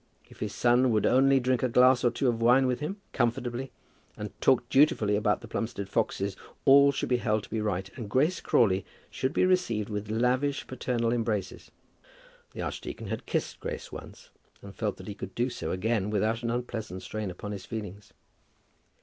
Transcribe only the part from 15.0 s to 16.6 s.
he could do so again without an